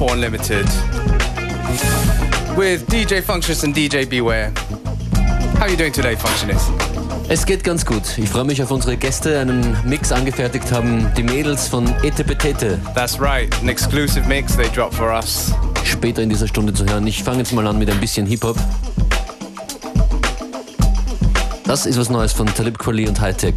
[0.00, 0.64] 4 Unlimited
[2.56, 4.50] with DJ Functionist and DJ Beware.
[5.56, 6.70] How are you doing today, Functionist?
[7.28, 8.16] Es geht ganz gut.
[8.16, 12.78] Ich freue mich auf unsere Gäste, einen Mix angefertigt haben, die Mädels von Etepetete.
[12.94, 15.52] That's right, an exclusive mix they dropped for us.
[15.84, 17.06] Später in dieser Stunde zu hören.
[17.06, 18.56] Ich fange jetzt mal an mit ein bisschen Hip-Hop.
[21.64, 23.56] Das ist was Neues von Talib Kweli und Hightech.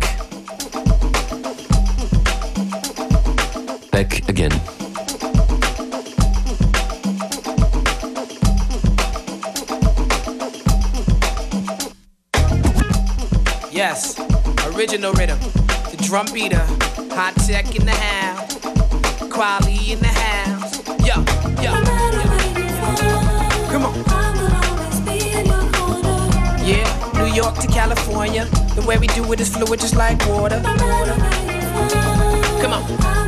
[3.91, 4.51] Back again.
[14.83, 15.39] Original rhythm.
[15.91, 16.59] The drum beater,
[17.15, 18.53] hot tech in the house,
[19.31, 20.77] Kweli in the house.
[21.07, 21.23] Yo,
[21.63, 21.71] yo,
[23.71, 23.95] Come on.
[26.67, 26.83] Yeah,
[27.13, 28.43] New York to California.
[28.75, 30.61] The way we do it is fluid, just like water.
[32.61, 33.22] Come on.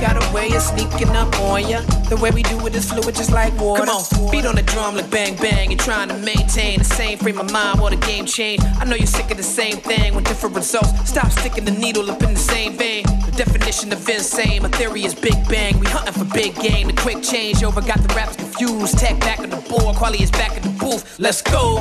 [0.00, 1.80] Got a way of sneaking up on ya.
[2.08, 3.84] The way we do it is fluid, just like water.
[3.84, 5.70] Come on, beat on the drum like bang bang.
[5.70, 8.62] You're trying to maintain the same frame of mind while the game change.
[8.78, 11.08] I know you're sick of the same thing with different results.
[11.08, 13.04] Stop sticking the needle up in the same vein.
[13.24, 15.78] The definition of insane, my theory is big bang.
[15.80, 16.88] We hunting for big game.
[16.88, 18.98] The quick change over got the rappers confused.
[18.98, 21.18] Tek back on the board, Kweli is back in the booth.
[21.18, 21.78] Let's go.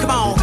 [0.00, 0.36] Come on.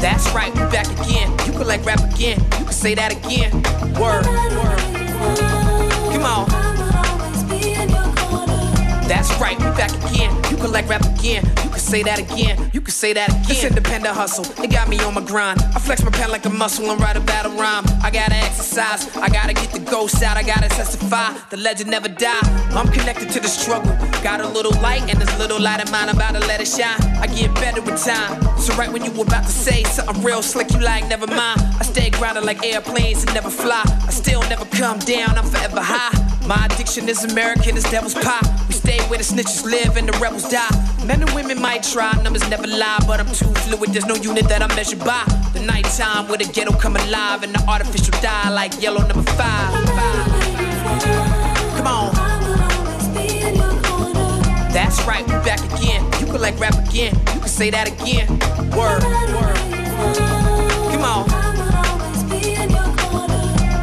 [0.00, 1.30] That's right, we back again.
[1.46, 2.38] You can like rap again.
[2.84, 3.50] Say that again.
[3.96, 4.26] Word.
[4.60, 4.78] Word.
[6.12, 6.44] Come on.
[9.08, 10.30] That's right, we back again.
[10.50, 11.46] You like rap again.
[11.64, 12.70] You say that again.
[12.72, 13.44] You can say that again.
[13.46, 15.60] This independent hustle, it got me on my grind.
[15.74, 17.84] I flex my pen like a muscle and write a battle rhyme.
[18.02, 21.34] I gotta exercise, I gotta get the ghost out, I gotta testify.
[21.50, 22.40] The legend never die.
[22.72, 23.92] I'm connected to the struggle.
[24.22, 26.68] Got a little light and this little light of mine, I'm about to let it
[26.68, 27.00] shine.
[27.18, 28.40] I get better with time.
[28.58, 31.60] So right when you were about to say something real slick, you like never mind.
[31.80, 33.82] I stay grounded like airplanes and never fly.
[33.84, 36.16] I still never come down, I'm forever high.
[36.46, 38.40] My addiction is American, it's devil's pie.
[38.68, 40.93] We stay where the snitches live and the rebels die.
[41.06, 43.90] Men and women might try, numbers never lie, but I'm too fluid.
[43.90, 45.24] There's no unit that I measure by.
[45.52, 49.72] The nighttime where the ghetto come alive and the artificial die like yellow number five.
[51.76, 52.14] Come on.
[54.72, 56.02] That's right, we back again.
[56.20, 57.14] You can like rap again.
[57.34, 58.26] You can say that again.
[58.70, 59.04] Word,
[59.34, 59.74] word.
[60.90, 61.43] Come on.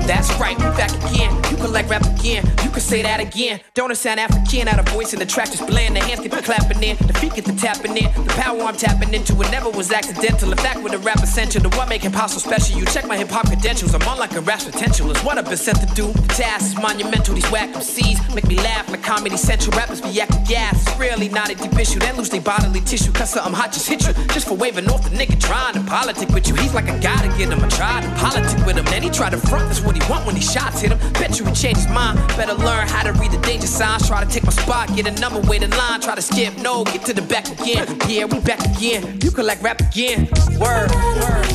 [0.07, 1.33] That's right, we back again.
[1.49, 2.45] You can like rap again.
[2.63, 3.61] You can say that again.
[3.73, 4.67] Don't it sound African?
[4.67, 5.95] Out of voice in the track just blend.
[5.95, 8.11] The hands keep clapping in, the feet get the tapping in.
[8.13, 10.51] The power I'm tapping into it never was accidental.
[10.51, 12.79] In fact, with the rap essential, the what make hip hop so special.
[12.79, 13.93] You check my hip hop credentials.
[13.93, 15.09] I'm on like a rap's potential.
[15.11, 16.11] It's what I've been sent to do.
[16.11, 17.35] The task is monumental.
[17.35, 19.75] These whack MCs make me laugh like comedy central.
[19.77, 20.87] Rappers be acting gas.
[20.87, 21.99] It's really not a deep issue.
[21.99, 23.11] They lose their bodily tissue.
[23.11, 24.13] Cause something hot just hit you.
[24.33, 26.55] Just for waving off the nigga trying to politic with you.
[26.55, 27.63] He's like a guy to get him.
[27.63, 28.85] I tried to politic with him.
[28.85, 29.67] Then he tried to front.
[29.67, 31.13] That's what he want when he shots hit him.
[31.13, 32.17] Bet you he changed his mind.
[32.37, 34.07] Better learn how to read the danger signs.
[34.07, 35.99] Try to take my spot, get a number, wait in line.
[35.99, 37.87] Try to skip, no, get to the back again.
[38.07, 39.19] Yeah, we back again.
[39.21, 40.27] You like rap again.
[40.59, 41.45] Word, word.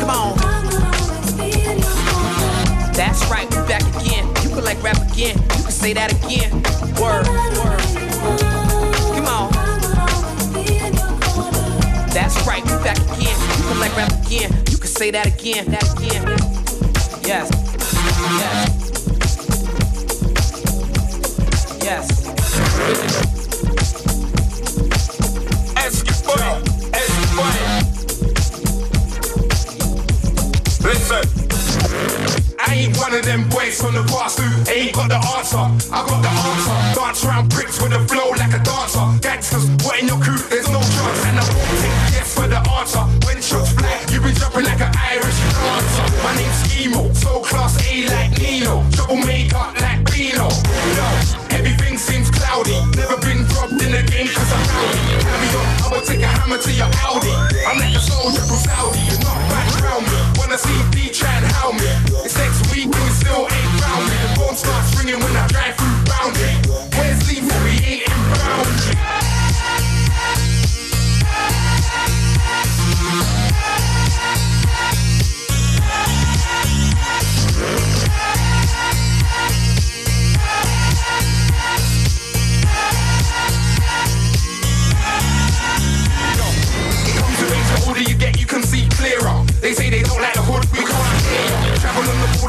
[0.00, 0.36] Come on.
[2.94, 4.26] That's right, we back again.
[4.42, 5.36] You like rap again.
[5.36, 6.50] You can say that again.
[7.00, 7.26] Word,
[7.58, 7.80] word.
[9.16, 9.52] Come on.
[12.12, 13.36] That's right, we back again.
[13.58, 14.52] You can like rap again.
[14.70, 15.70] You can say that again.
[15.70, 16.41] That again.
[17.24, 17.48] Yes.
[18.38, 18.68] Yes.
[21.82, 22.22] Yes.
[30.82, 31.22] Listen.
[32.58, 35.58] I ain't one of them boys from the past who ain't got the answer.
[35.92, 37.00] I got the answer.
[37.00, 39.18] Dance around bricks with a flow like a dancer.
[39.20, 39.68] Gangsters,
[49.12, 50.48] Troublemaker like Pino.
[51.52, 52.72] Everything seems cloudy.
[52.96, 55.20] Never been robbed in the game cause I'm rowdy.
[55.20, 57.28] Carry on, I'ma take a hammer to your Audi.
[57.68, 59.00] I'm like a soldier from Saudi.
[59.12, 60.16] You're not back around me.
[60.38, 62.21] Wanna see D try and howl me.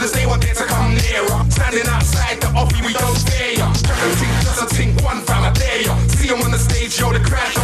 [0.03, 1.49] Cause they want there to come nearer.
[1.49, 3.71] Standing outside the offie, we don't stare ya.
[3.71, 5.95] Strap a tink, just a tink, one fam, I dare ya.
[6.19, 7.62] See them on the stage, yo, the crowd.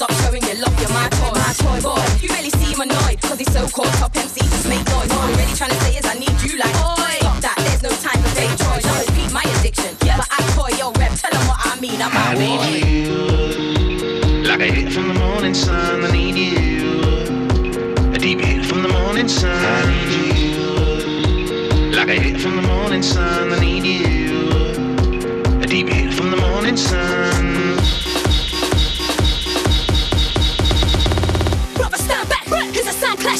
[0.00, 2.00] Stop showing your love, you're my toy, my toy boy.
[2.22, 5.10] You really seem annoyed, cause he's so called top MC, just make noise.
[5.12, 7.20] What I'm really trying to say is I need you like, Oi.
[7.20, 8.86] stop that, there's no time for day choice.
[8.88, 10.16] I'll repeat my addiction, yeah.
[10.16, 12.80] but I toy your rep, tell him what I mean, I'm I need boy.
[12.88, 18.14] you, like a hit from the morning sun, I need you.
[18.14, 21.92] A deep hit from the morning sun, I need you.
[21.94, 25.60] Like a hit from the morning sun, I need you.
[25.60, 27.29] A deep hit from the morning sun.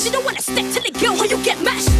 [0.04, 1.90] You don't wanna stick to the girl, or you get mashed.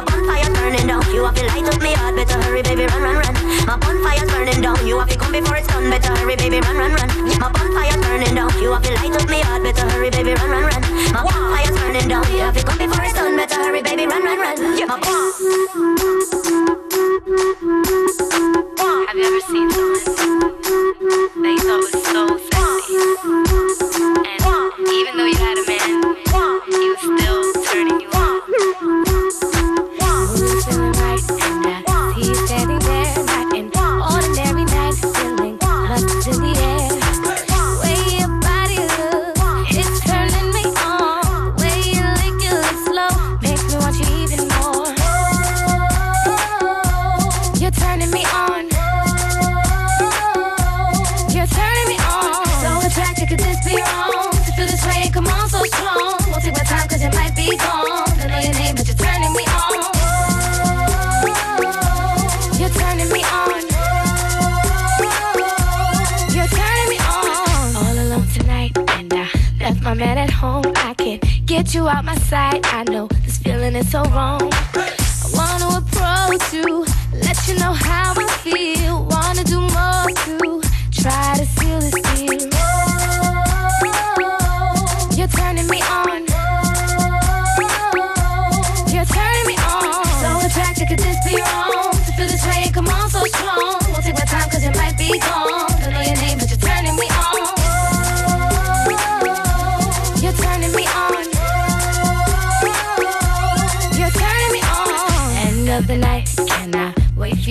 [0.00, 1.04] My bonfire's burning down.
[1.12, 2.16] You have to light up me heart.
[2.16, 3.34] Better hurry, baby, run, run, run.
[3.66, 4.86] My bonfire's burning down.
[4.86, 5.90] You have to come before it's done.
[5.90, 7.08] Better hurry, baby, run, run, run.
[7.38, 7.69] My bonfire's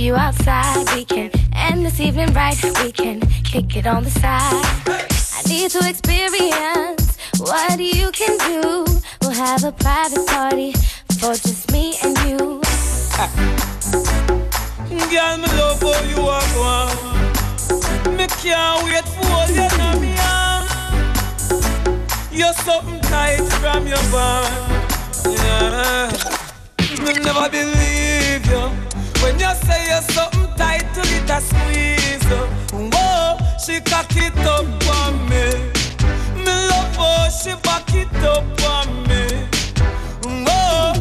[0.10, 0.90] you outside?
[0.96, 2.58] We can end this evening right.
[2.84, 4.66] We can kick it on the side.
[5.38, 8.86] I need to experience what you can do.
[9.22, 10.72] We'll have a private party
[11.20, 12.62] for just me and you.
[15.12, 17.19] Girl, love you.
[18.18, 20.16] Me can't wait for you in me.
[22.32, 24.50] You're something tight from your bond.
[25.26, 26.12] Yeah.
[27.04, 28.64] Me never believe you
[29.22, 32.10] when you say you're something tight to it a squeeze.
[32.72, 34.66] Whoa, she cock it up
[34.98, 35.46] on me.
[36.44, 39.24] Me love how she back it up on me.
[40.46, 40.94] Whoa,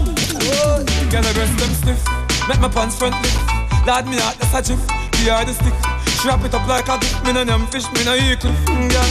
[0.44, 0.84] whoa.
[1.10, 2.02] Girl, the rest them stiff.
[2.48, 3.38] Make my pants front lift.
[3.86, 4.86] Lad me out, that's a jiff.
[4.86, 6.07] The hard stick.
[6.18, 7.24] Strap it up like a gift.
[7.24, 8.66] Me no name fish, me no cliff.
[8.66, 9.10] Girl,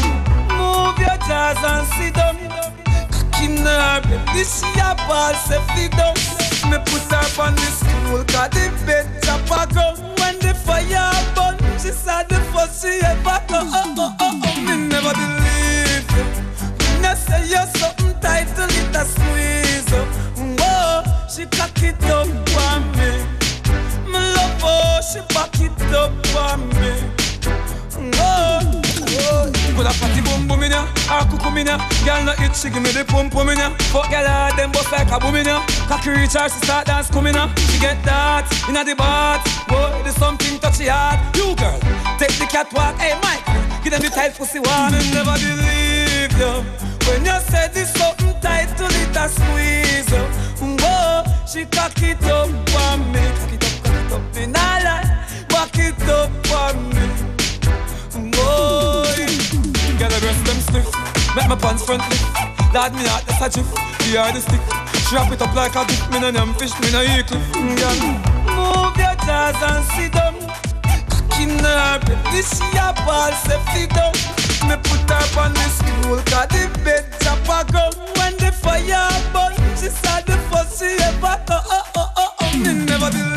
[0.59, 2.35] move your jaws and sit down.
[3.09, 6.15] Cocky nerve, this a ball, safety down.
[6.69, 9.95] Me put her on the stool, cause the bed chop a go.
[10.19, 13.55] When the fire burn, she said the first she ever go.
[13.63, 14.61] Oh, oh, oh, oh, oh.
[14.67, 16.25] Me never believe you.
[16.91, 19.93] Me no say you're something tight it a squeeze.
[19.93, 20.05] oh.
[20.59, 22.27] Whoa, she cock it up
[25.01, 26.91] she back it up on me.
[28.17, 28.81] Whoa,
[29.13, 29.51] whoa.
[29.75, 31.77] Put a fatty boom boom in ya, a cuckoo in ya.
[32.05, 33.69] Girl no itch, she give me the pum pum in ya.
[33.93, 35.65] Fuck girl hard, them bust like a boom in ya.
[35.87, 37.47] Cocky reach her, she start dance coming ya.
[37.69, 39.45] She get that inna the bath.
[39.67, 41.19] Boy, there's something touchy hard.
[41.35, 41.79] You girl,
[42.17, 42.95] take the catwalk.
[42.97, 43.45] Hey Mike,
[43.83, 46.87] give them the tight pussy one and never believe you.
[47.07, 50.09] When you said this something tight to it a squeeze.
[50.11, 50.25] you.
[50.81, 52.49] Whoa, she cock it up
[52.89, 53.21] on me.
[53.39, 54.51] Cock it up, cock it up in
[56.09, 57.05] up on me.
[58.31, 59.27] Boy,
[59.97, 60.87] get a rest them stiff.
[61.35, 62.23] Make my pants front lift.
[62.73, 63.69] Lad me out, that's a jiff.
[63.73, 64.61] The hard stick.
[65.07, 66.11] Strap it up like a gift.
[66.11, 67.43] Me no name fish, me no eat cliff.
[67.53, 67.99] Girl,
[68.55, 70.35] move your jaws and sit down.
[71.09, 74.13] Cocky nerve, this a ball, safety down.
[74.67, 77.89] Me put her on the stool, cause the bed chop a go.
[78.19, 80.37] When the fire burn, she said the
[80.77, 81.57] she ever go.
[81.57, 82.57] Oh, oh, oh, oh.
[82.57, 83.36] Me never believe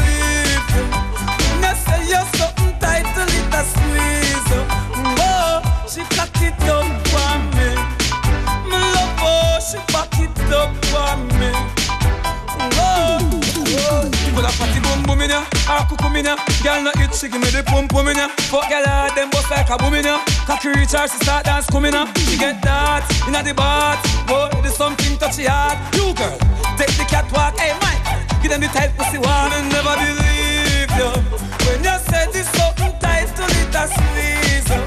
[15.91, 16.37] cuckoo me now.
[16.63, 18.29] Girl no itch, she give me the pump pum me now.
[18.47, 20.23] Fuck girl hard, them bust like a boom me now.
[20.47, 22.07] Cocky reach her, she start dance coming now.
[22.15, 25.79] She get that inna the bath, boy there's something touchy hard.
[25.95, 26.39] You girl,
[26.79, 28.03] take the catwalk, hey Mike,
[28.43, 32.93] give them the tight pussy one and never believe you when you say this something
[33.01, 34.81] tight to it, that's reason.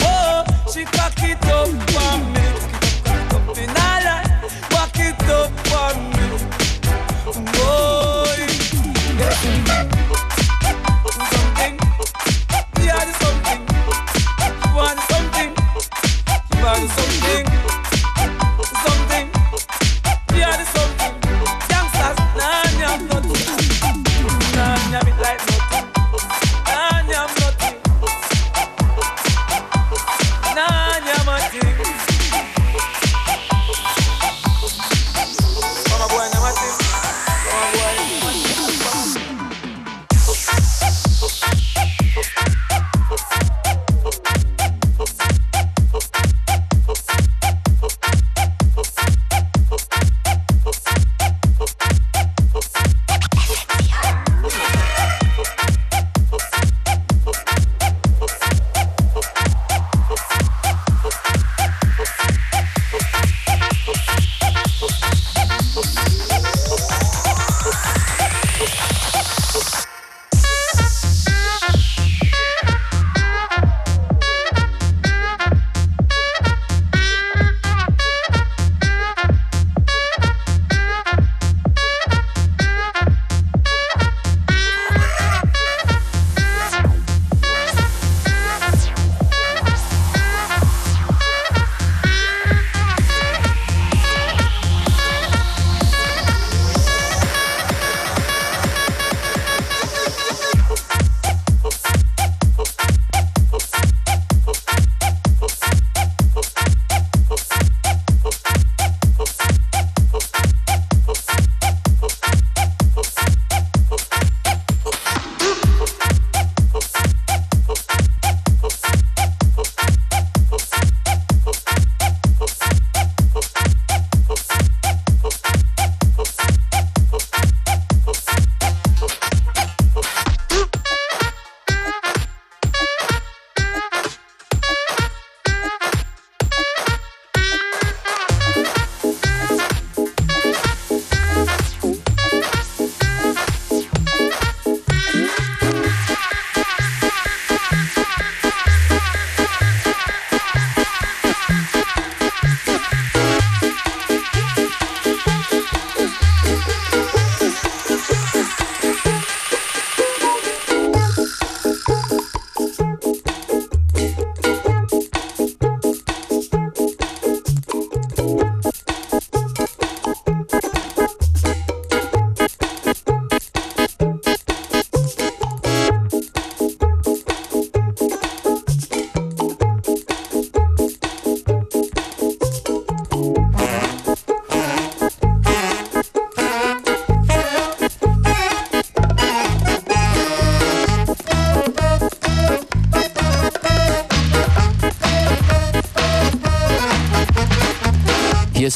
[0.00, 2.41] Whoa, she cock it up for me.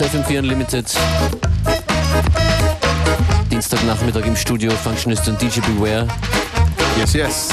[0.00, 0.84] Ist FM4 Unlimited.
[3.50, 6.06] Dienstagnachmittag im Studio, Functionist und DJ Beware.
[6.98, 7.48] Yes, yes.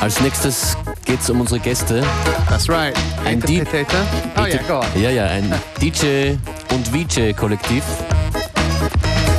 [0.00, 2.02] Als nächstes geht's um unsere Gäste.
[2.48, 2.96] That's right.
[3.26, 3.96] Ein Petete.
[4.36, 5.02] Oh yeah, go on.
[5.02, 5.52] Ja, ja, ein
[5.82, 6.36] DJ
[6.72, 7.82] und VJ-Kollektiv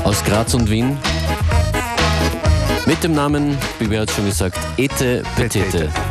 [0.03, 0.97] aus Graz und Wien.
[2.86, 5.65] Mit dem Namen, wie wir hat schon gesagt, Ete Petete.
[5.65, 6.09] Petete.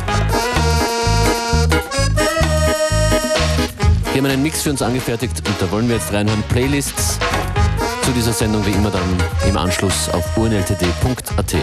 [4.19, 6.43] Die haben einen Mix für uns angefertigt und da wollen wir jetzt reinhören.
[6.49, 7.17] Playlists
[8.01, 9.01] zu dieser Sendung wie immer dann
[9.47, 11.55] im Anschluss auf urnltd.at.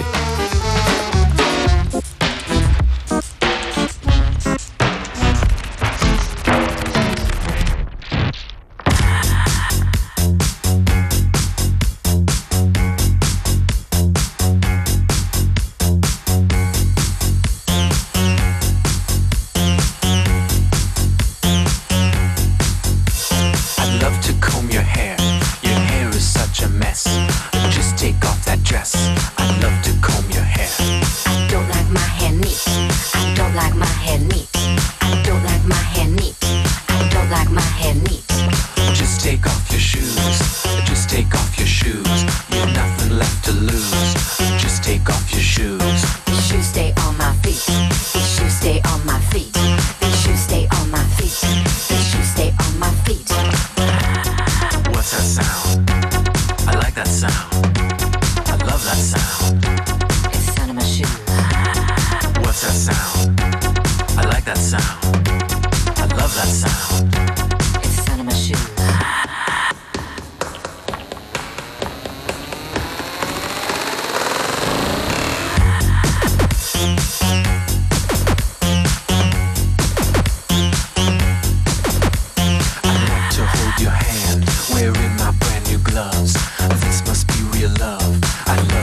[86.85, 88.19] This must be real love.
[88.47, 88.76] I'd love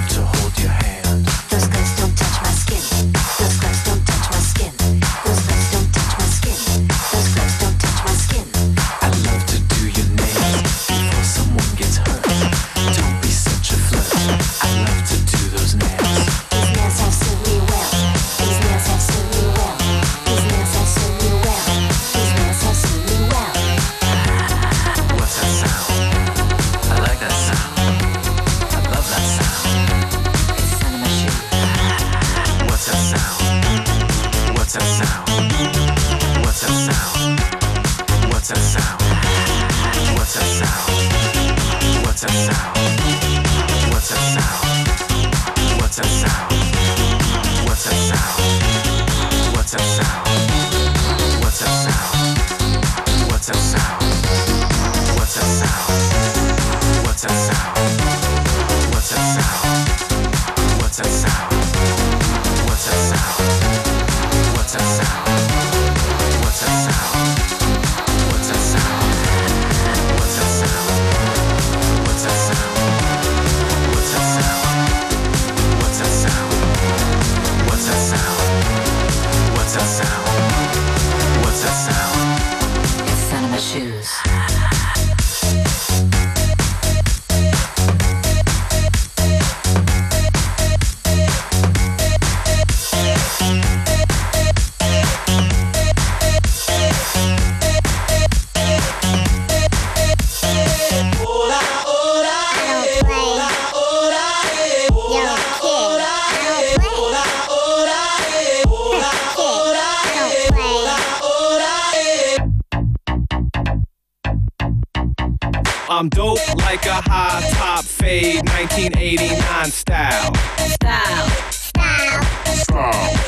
[116.04, 120.36] I'm dope like a high top fade 1989 style.
[120.58, 121.32] Style.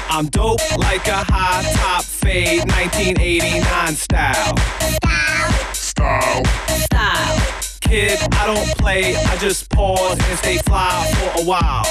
[0.09, 4.57] I'm dope like a high top fade 1989 style.
[5.71, 6.43] Style.
[6.43, 7.39] Style.
[7.79, 11.85] Kid, I don't play, I just pause and stay fly for a while.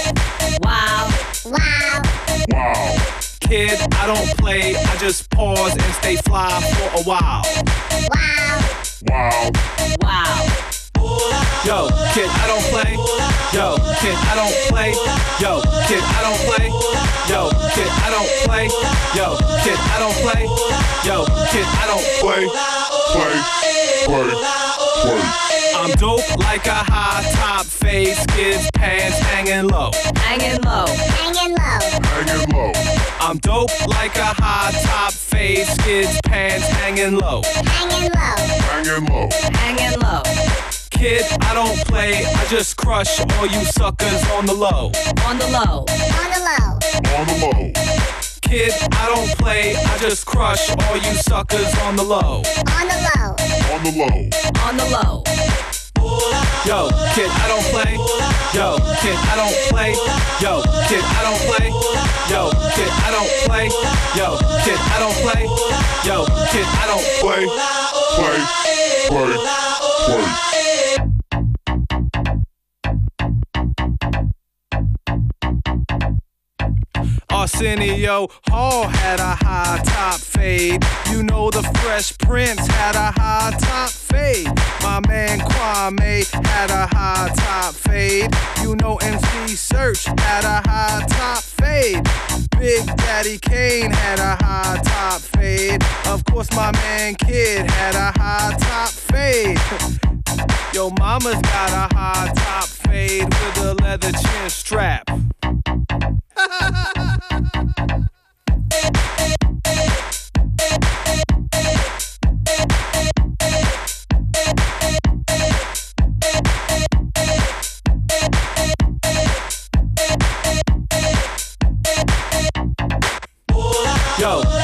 [0.61, 1.09] Wow.
[1.47, 2.03] Wow.
[2.51, 2.97] Wow.
[3.41, 7.43] Kid, I don't play, I just pause and stay fly for a while.
[8.12, 8.61] Wow.
[9.09, 9.51] Wow.
[10.03, 10.74] Wow.
[11.64, 12.92] Yo, kid, I don't play.
[13.52, 14.92] Yo, kid, I don't play.
[15.40, 16.68] Yo, kid, I don't play.
[17.28, 18.68] Yo, kid, I don't play.
[19.16, 20.44] Yo, kid, I don't play.
[21.05, 22.48] Yo, kid, I don't play.
[23.12, 23.36] Play,
[24.07, 24.34] play,
[25.02, 25.44] play.
[25.76, 29.90] I'm dope like a high top fade, skids, pants hanging low.
[30.16, 30.86] Hanging low.
[30.86, 31.78] Hanging low.
[32.02, 32.72] Hanging low.
[33.20, 37.42] I'm dope like a high top fade, skids, pants hanging low.
[37.44, 38.36] Hanging low.
[38.70, 39.28] Hanging low.
[39.52, 42.24] Hanging low kid, I don't play.
[42.24, 44.92] I just crush all you suckers on the low.
[45.26, 45.84] On the low.
[46.20, 46.70] On the low.
[47.18, 47.72] On the low.
[48.40, 49.76] Kid, I don't play.
[49.76, 52.42] I just crush all you suckers on the low.
[52.78, 53.30] On the low.
[53.74, 54.18] On the low.
[54.66, 55.24] On the low.
[56.64, 57.92] Yo, kid, I don't play.
[58.55, 59.92] Yo, kid, I don't play.
[60.40, 61.68] Yo, kid, I don't play.
[62.30, 63.66] Yo, kid, I don't play.
[64.16, 65.45] Yo, kid, I don't play.
[66.05, 67.45] Yo, kid, I don't play.
[68.14, 68.38] Play,
[69.09, 70.22] play, play.
[70.22, 70.64] play.
[77.55, 80.84] Arsenio Hall had a high top fade.
[81.12, 84.48] You know the Fresh Prince had a high top fade.
[84.82, 88.34] My man Kwame had a high top fade.
[88.61, 92.02] You know MC Serch had a high top fade.
[92.59, 95.80] Big Daddy Kane had a high top fade.
[96.07, 99.61] Of course, my man Kid had a high top fade.
[100.74, 105.09] Yo, mama's got a high top fade with a leather chin strap.
[106.37, 106.43] Yo,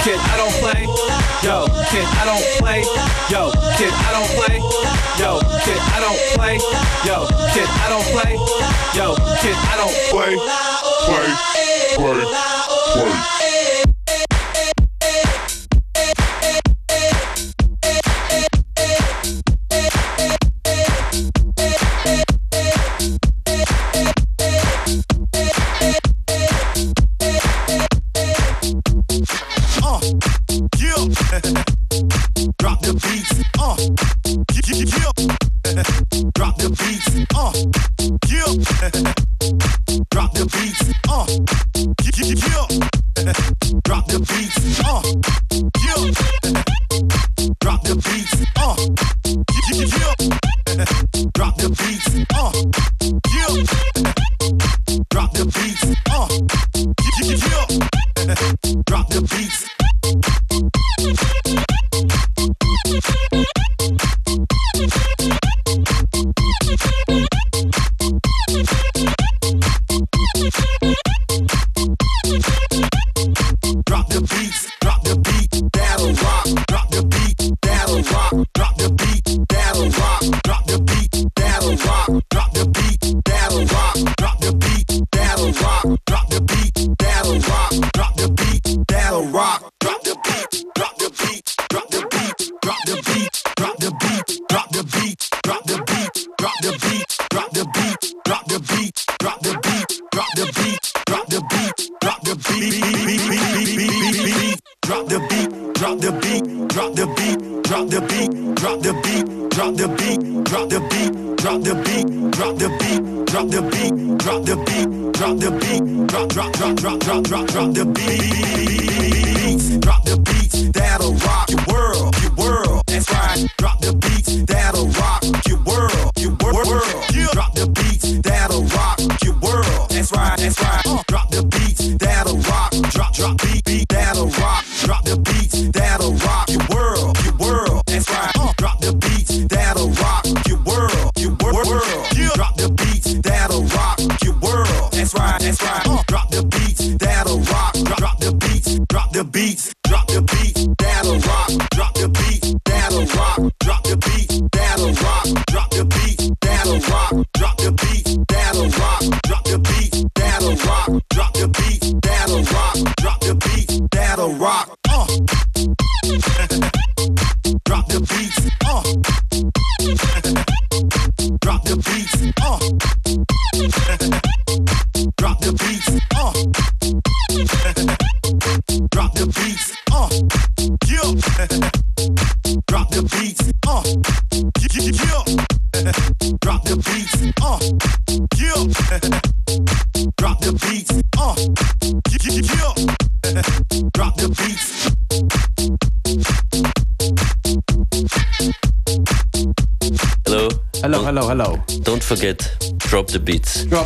[0.03, 0.87] kid, I don't play.
[1.43, 2.83] Yo, kid, I don't play.
[3.31, 4.59] Yo, kid, I don't play.
[5.19, 6.59] Yo, kid, I don't play.
[7.05, 8.35] Yo, Kid, I don't play.
[8.95, 10.37] Yo, kid, I don't play.
[11.07, 11.27] Play,
[11.97, 13.41] play, play.
[13.41, 13.50] play.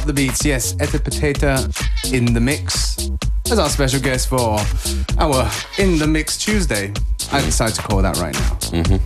[0.06, 3.10] The beats, yes, Etepetete in the mix
[3.50, 4.58] as our special guest for
[5.18, 6.92] our In the Mix Tuesday.
[7.32, 8.58] I decide to call that right now.
[8.82, 8.98] Mm-hmm.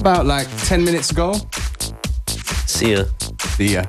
[0.00, 1.34] About like 10 minutes ago.
[2.66, 3.04] See ya.
[3.56, 3.84] See ya.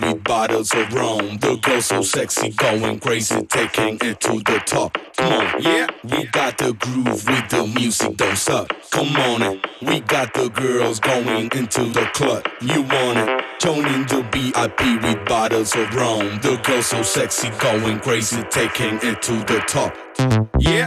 [0.00, 1.38] With bottles of rum.
[1.38, 4.98] The girl so sexy, going crazy, taking it to the top.
[5.16, 5.86] Come on, yeah.
[6.04, 8.72] We got the groove with the music, don't suck.
[8.90, 9.60] Come on in.
[9.82, 12.46] We got the girls going into the club.
[12.60, 13.44] You want it?
[13.60, 16.40] Joining the VIP with bottles of rum.
[16.40, 19.94] The girl so sexy, going crazy, taking it to the top.
[20.58, 20.86] Yeah.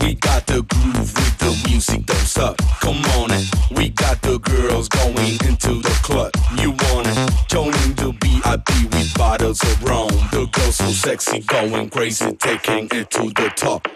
[0.00, 2.56] We got the groove with the music, don't suck.
[2.80, 3.44] Come on in.
[3.76, 6.32] We got the girls going into the club.
[6.58, 7.48] You want it?
[7.48, 10.08] Joining the VIP with bottles of rum.
[10.30, 13.86] The girls so sexy, going crazy, taking it to the top.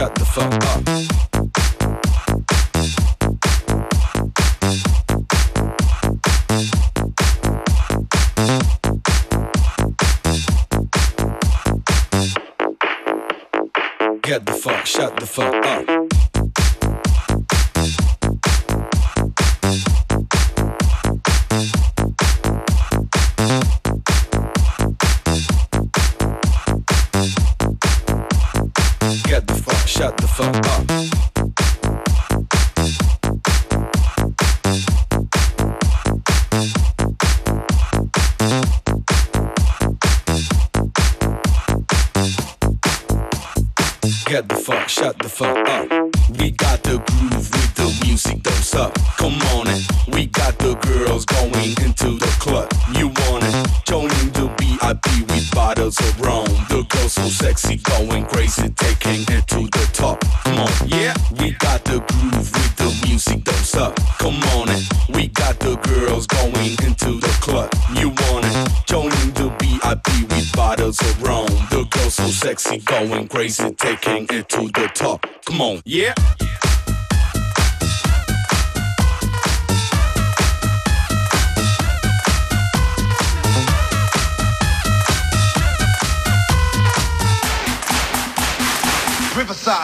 [0.00, 0.99] Shut the fuck up.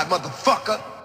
[0.09, 0.96] Motherfucker.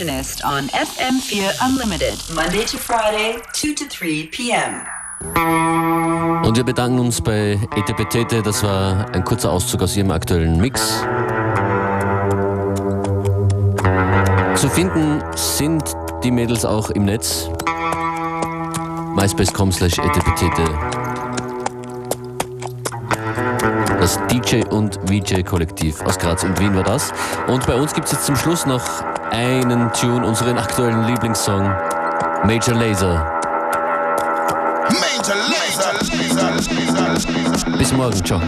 [0.00, 4.86] Receptionist on FM4 Unlimited, Monday to Friday, 2 to 3 p.m.
[6.42, 8.40] Und wir bedanken uns bei Etepetete.
[8.42, 11.04] Das war ein kurzer Auszug aus ihrem aktuellen Mix.
[14.54, 15.84] Zu finden sind
[16.24, 17.50] die Mädels auch im Netz.
[19.16, 20.64] myspace.com slash etepetete.
[24.00, 27.12] Das DJ und VJ Kollektiv aus Graz und Wien war das.
[27.48, 28.82] Und bei uns gibt es jetzt zum Schluss noch
[29.30, 31.62] einen Tune, unseren aktuellen Lieblingssong,
[32.44, 33.40] Major Laser.
[34.90, 35.92] Major Laser.
[37.78, 38.40] Bis morgen, ciao.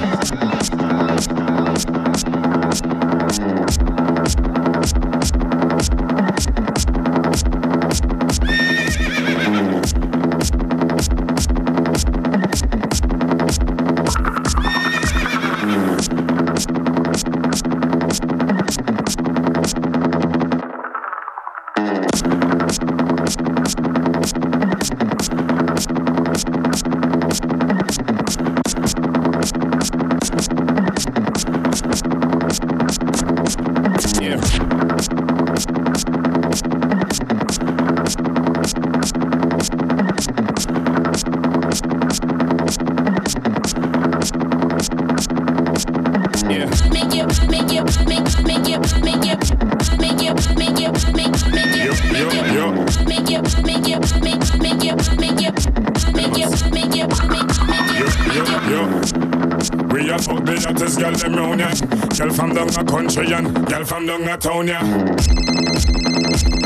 [64.42, 64.82] town, yeah.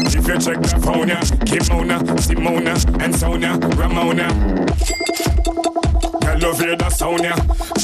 [0.09, 1.20] If you check the phone, yeah.
[1.45, 4.29] Kimona, Simona, and Sonia, Ramona.
[6.24, 7.27] Hello, the sound.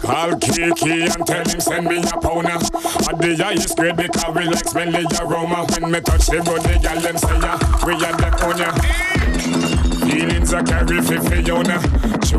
[0.00, 4.44] Call Kiki and tell him send me a pound, At the highest grade because we
[4.46, 5.66] like smelly aroma.
[5.70, 7.71] When me touch the road, the gal them say, yeah.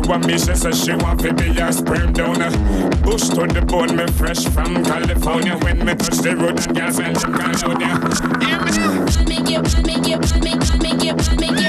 [0.06, 2.50] What me she say she want to be a sperm donor.
[3.02, 5.56] Bush to the bone, me fresh from California.
[5.56, 7.98] When me touch the road, and gas and California.
[7.98, 9.04] cologne.
[9.04, 9.24] Me?
[9.24, 11.63] Make it, make it, make it, make it, make it.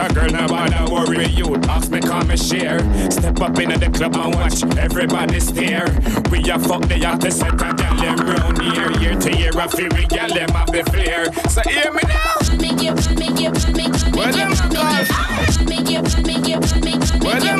[0.00, 1.54] a girl, no bother don't you.
[1.68, 2.78] Ask me, come and share.
[3.10, 5.86] Step up in the club and watch everybody stare.
[6.30, 8.90] We a fuck the artist, set a gal them round here.
[9.00, 11.32] Year to year, I feel we gal them have the flair.
[11.48, 12.40] So hear me now.
[14.16, 15.08] Where them girls?
[17.22, 17.59] Where them